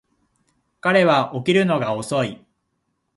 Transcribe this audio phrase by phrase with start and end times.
[0.79, 2.43] 彼は起きるのが遅い